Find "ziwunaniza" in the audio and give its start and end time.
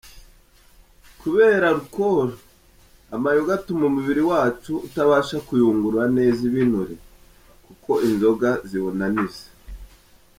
8.69-9.45